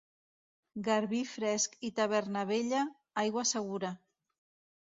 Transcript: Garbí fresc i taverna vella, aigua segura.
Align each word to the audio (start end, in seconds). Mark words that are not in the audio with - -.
Garbí 0.87 1.19
fresc 1.33 1.77
i 1.89 1.93
taverna 2.01 2.47
vella, 2.53 2.81
aigua 3.25 3.47
segura. 3.55 3.93